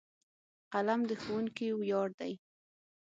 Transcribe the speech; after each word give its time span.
قلم 0.73 0.99
د 1.09 1.11
ښوونکي 1.21 1.67
ویاړ 1.73 2.09
دی. 2.19 2.33